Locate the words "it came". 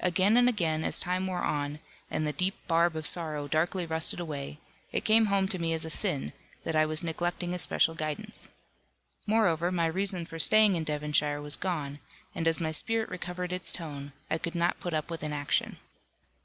4.90-5.26